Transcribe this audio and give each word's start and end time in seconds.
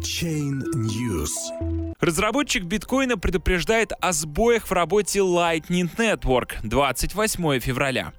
Chain 0.00 0.62
News. 0.74 1.30
Разработчик 2.00 2.64
биткоина 2.64 3.18
предупреждает 3.18 3.92
о 4.00 4.12
сбоях 4.12 4.66
в 4.66 4.72
работе 4.72 5.18
Lightning 5.18 5.88
Network 5.96 6.52
28 6.62 7.60
февраля. 7.60 8.12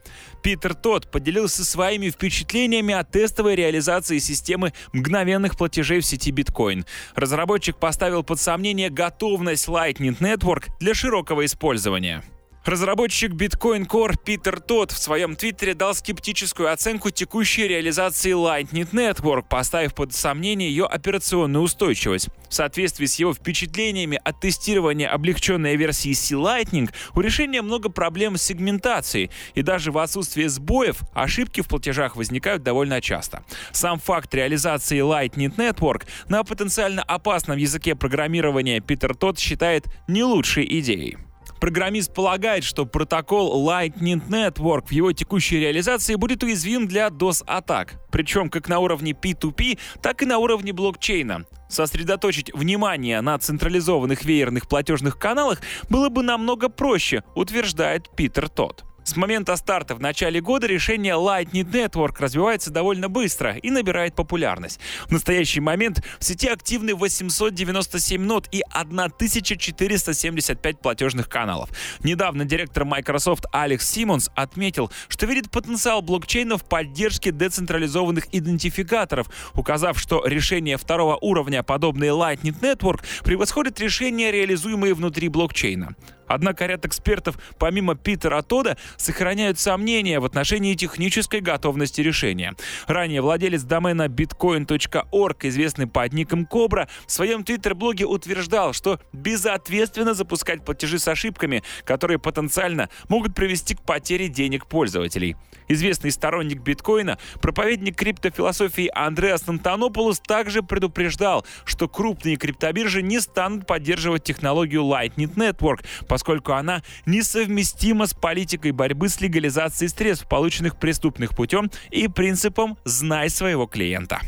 Питер 0.43 0.75
Тот 0.75 1.09
поделился 1.09 1.65
своими 1.65 2.09
впечатлениями 2.09 2.93
о 2.93 3.03
тестовой 3.03 3.55
реализации 3.55 4.19
системы 4.19 4.73
мгновенных 4.93 5.57
платежей 5.57 6.01
в 6.01 6.05
сети 6.05 6.31
биткоин. 6.31 6.85
Разработчик 7.15 7.75
поставил 7.77 8.23
под 8.23 8.39
сомнение 8.39 8.89
готовность 8.89 9.67
Lightning 9.67 10.17
Network 10.19 10.65
для 10.79 10.93
широкого 10.93 11.45
использования. 11.45 12.23
Разработчик 12.63 13.31
Bitcoin 13.31 13.87
Core 13.87 14.13
Питер 14.23 14.59
Тот 14.59 14.91
в 14.91 14.97
своем 14.99 15.35
твиттере 15.35 15.73
дал 15.73 15.95
скептическую 15.95 16.71
оценку 16.71 17.09
текущей 17.09 17.67
реализации 17.67 18.33
Lightning 18.33 18.87
Network, 18.91 19.45
поставив 19.49 19.95
под 19.95 20.13
сомнение 20.13 20.69
ее 20.69 20.85
операционную 20.85 21.63
устойчивость. 21.63 22.29
В 22.49 22.53
соответствии 22.53 23.07
с 23.07 23.15
его 23.15 23.33
впечатлениями 23.33 24.21
от 24.23 24.39
тестирования 24.41 25.09
облегченной 25.09 25.75
версии 25.75 26.13
C-Lightning, 26.13 26.91
у 27.15 27.21
решения 27.21 27.63
много 27.63 27.89
проблем 27.89 28.37
с 28.37 28.43
сегментацией, 28.43 29.31
и 29.55 29.63
даже 29.63 29.91
в 29.91 29.97
отсутствие 29.97 30.47
сбоев 30.47 30.99
ошибки 31.13 31.61
в 31.61 31.67
платежах 31.67 32.15
возникают 32.15 32.61
довольно 32.61 33.01
часто. 33.01 33.43
Сам 33.71 33.97
факт 33.97 34.35
реализации 34.35 34.99
Lightning 34.99 35.55
Network 35.55 36.03
на 36.29 36.43
потенциально 36.43 37.01
опасном 37.01 37.57
языке 37.57 37.95
программирования 37.95 38.81
Питер 38.81 39.15
Тот 39.15 39.39
считает 39.39 39.85
не 40.07 40.23
лучшей 40.23 40.67
идеей. 40.79 41.17
Программист 41.61 42.11
полагает, 42.11 42.63
что 42.63 42.87
протокол 42.87 43.69
Lightning 43.69 44.19
Network 44.27 44.87
в 44.87 44.91
его 44.91 45.13
текущей 45.13 45.59
реализации 45.59 46.15
будет 46.15 46.41
уязвим 46.41 46.87
для 46.87 47.09
DOS-атак, 47.09 48.01
причем 48.11 48.49
как 48.49 48.67
на 48.67 48.79
уровне 48.79 49.11
P2P, 49.11 49.77
так 50.01 50.23
и 50.23 50.25
на 50.25 50.39
уровне 50.39 50.73
блокчейна. 50.73 51.45
Сосредоточить 51.69 52.51
внимание 52.55 53.21
на 53.21 53.37
централизованных 53.37 54.25
веерных 54.25 54.67
платежных 54.67 55.19
каналах 55.19 55.61
было 55.87 56.09
бы 56.09 56.23
намного 56.23 56.67
проще, 56.67 57.23
утверждает 57.35 58.09
Питер 58.15 58.49
Тодд. 58.49 58.83
С 59.11 59.17
момента 59.17 59.57
старта 59.57 59.93
в 59.93 59.99
начале 59.99 60.39
года 60.39 60.67
решение 60.67 61.15
Lightning 61.15 61.69
Network 61.69 62.15
развивается 62.19 62.71
довольно 62.71 63.09
быстро 63.09 63.57
и 63.57 63.69
набирает 63.69 64.15
популярность. 64.15 64.79
В 65.07 65.11
настоящий 65.11 65.59
момент 65.59 66.01
в 66.17 66.23
сети 66.23 66.47
активны 66.47 66.95
897 66.95 68.23
нот 68.23 68.47
и 68.53 68.63
1475 68.73 70.79
платежных 70.79 71.27
каналов. 71.27 71.71
Недавно 72.05 72.45
директор 72.45 72.85
Microsoft 72.85 73.47
Алекс 73.51 73.85
Симмонс 73.85 74.31
отметил, 74.33 74.89
что 75.09 75.25
видит 75.25 75.51
потенциал 75.51 76.01
блокчейна 76.01 76.57
в 76.57 76.63
поддержке 76.63 77.33
децентрализованных 77.33 78.33
идентификаторов, 78.33 79.27
указав, 79.55 79.99
что 79.99 80.25
решение 80.25 80.77
второго 80.77 81.17
уровня, 81.17 81.63
подобные 81.63 82.11
Lightning 82.11 82.57
Network, 82.61 83.01
превосходит 83.25 83.77
решения, 83.81 84.31
реализуемые 84.31 84.93
внутри 84.93 85.27
блокчейна. 85.27 85.97
Однако 86.31 86.65
ряд 86.65 86.85
экспертов, 86.85 87.37
помимо 87.59 87.95
Питера 87.95 88.41
Тода, 88.41 88.77
сохраняют 89.01 89.59
сомнения 89.59 90.19
в 90.19 90.25
отношении 90.25 90.75
технической 90.75 91.41
готовности 91.41 92.01
решения. 92.01 92.53
Ранее 92.87 93.21
владелец 93.21 93.63
домена 93.63 94.07
bitcoin.org, 94.07 95.45
известный 95.45 95.87
под 95.87 96.13
ником 96.13 96.45
Кобра, 96.45 96.87
в 97.05 97.11
своем 97.11 97.43
твиттер-блоге 97.43 98.05
утверждал, 98.05 98.73
что 98.73 98.99
безответственно 99.13 100.13
запускать 100.13 100.63
платежи 100.63 100.99
с 100.99 101.07
ошибками, 101.07 101.63
которые 101.83 102.19
потенциально 102.19 102.89
могут 103.09 103.35
привести 103.35 103.75
к 103.75 103.81
потере 103.81 104.27
денег 104.27 104.67
пользователей. 104.67 105.35
Известный 105.67 106.11
сторонник 106.11 106.61
биткоина, 106.61 107.17
проповедник 107.41 107.95
криптофилософии 107.95 108.91
Андреас 108.93 109.47
Антонополус 109.47 110.19
также 110.19 110.63
предупреждал, 110.63 111.45
что 111.65 111.87
крупные 111.87 112.35
криптобиржи 112.35 113.01
не 113.01 113.19
станут 113.21 113.65
поддерживать 113.65 114.23
технологию 114.23 114.81
Lightning 114.81 115.33
Network, 115.33 115.85
поскольку 116.07 116.53
она 116.53 116.83
несовместима 117.05 118.05
с 118.07 118.13
политикой 118.13 118.71
борьбы 118.81 119.09
с 119.09 119.21
легализацией 119.21 119.89
средств, 119.89 120.27
полученных 120.27 120.75
преступных 120.75 121.35
путем, 121.35 121.69
и 121.91 122.07
принципом 122.07 122.79
«знай 122.83 123.29
своего 123.29 123.67
клиента». 123.67 124.19